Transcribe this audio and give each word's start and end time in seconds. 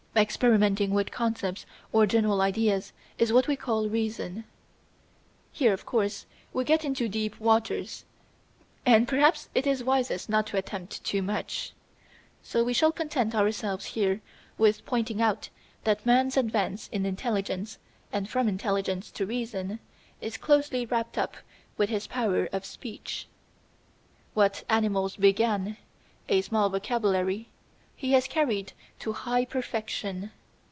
Experimenting 0.13 0.91
with 0.91 1.09
concepts 1.09 1.65
or 1.93 2.05
general 2.05 2.41
ideas 2.41 2.91
is 3.17 3.31
what 3.31 3.47
we 3.47 3.55
call 3.55 3.87
Reason. 3.87 4.43
Here, 5.53 5.71
of 5.71 5.85
course, 5.85 6.25
we 6.51 6.65
get 6.65 6.83
into 6.83 7.07
deep 7.07 7.39
waters, 7.39 8.03
and 8.85 9.07
perhaps 9.07 9.47
it 9.55 9.65
is 9.65 9.85
wisest 9.85 10.27
not 10.27 10.47
to 10.47 10.57
attempt 10.57 11.01
too 11.05 11.21
much. 11.21 11.71
So 12.43 12.61
we 12.61 12.73
shall 12.73 12.91
content 12.91 13.33
ourselves 13.33 13.85
here 13.85 14.19
with 14.57 14.85
pointing 14.85 15.21
out 15.21 15.47
that 15.85 16.05
Man's 16.05 16.35
advance 16.35 16.89
in 16.89 17.05
intelligence 17.05 17.77
and 18.11 18.27
from 18.27 18.49
intelligence 18.49 19.11
to 19.11 19.25
reason 19.25 19.79
is 20.19 20.35
closely 20.35 20.85
wrapped 20.85 21.17
up 21.17 21.37
with 21.77 21.87
his 21.89 22.07
power 22.07 22.49
of 22.51 22.65
speech. 22.65 23.29
What 24.33 24.65
animals 24.69 25.15
began 25.15 25.77
a 26.27 26.41
small 26.41 26.69
vocabulary 26.69 27.47
he 27.95 28.13
has 28.13 28.27
carried 28.27 28.73
to 28.97 29.13
high 29.13 29.45
perfection. 29.45 30.31